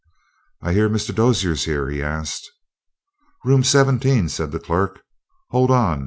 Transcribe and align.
"I 0.63 0.73
hear 0.73 0.89
Mr. 0.89 1.13
Dozier's 1.13 1.65
here?" 1.65 1.87
he 1.87 2.01
asked. 2.01 2.49
"Room 3.45 3.63
seventeen," 3.63 4.29
said 4.29 4.51
the 4.51 4.57
clerk. 4.59 5.03
"Hold 5.51 5.69
on. 5.69 5.99